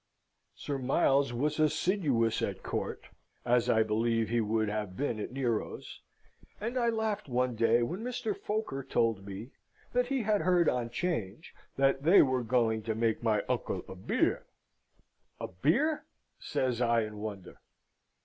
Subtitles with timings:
[0.55, 3.09] Sir Miles was assiduous at court
[3.45, 6.01] (as I believe he would have been at Nero's),
[6.59, 8.33] and I laughed one day when Mr.
[8.35, 9.51] Foker told me
[9.93, 13.93] that he had heard on 'Change "that they were going to make my uncle a
[13.93, 14.47] Beer."
[15.39, 16.07] "A Beer?"
[16.39, 17.59] says I in wonder.